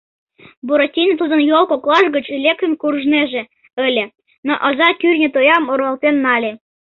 [0.65, 3.43] Буратино тудын йол коклаж гыч лектын куржнеже
[3.85, 4.05] ыле,
[4.47, 6.51] но оза кӱртньӧ тоям руалтен нале.